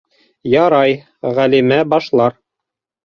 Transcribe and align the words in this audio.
Ярай, 0.53 0.95
Ғәлимә 1.41 1.81
башлар. 1.93 2.41